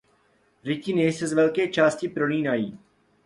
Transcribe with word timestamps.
Rytiny 0.65 1.11
se 1.13 1.27
z 1.27 1.33
velké 1.33 1.67
části 1.67 2.09
prolínají. 2.09 2.79